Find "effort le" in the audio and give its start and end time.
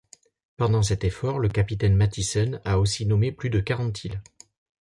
1.03-1.47